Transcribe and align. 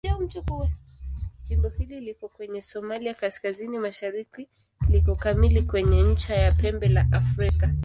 Jimbo 1.47 1.69
hili 1.69 1.99
liko 2.01 2.27
kwenye 2.29 2.61
Somalia 2.61 3.13
kaskazini-mashariki 3.13 4.47
liko 4.89 5.15
kamili 5.15 5.61
kwenye 5.63 6.03
ncha 6.03 6.35
ya 6.35 6.51
Pembe 6.51 6.87
la 6.87 7.07
Afrika. 7.11 7.73